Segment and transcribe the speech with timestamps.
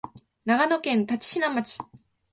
[0.45, 1.77] 長野県立科町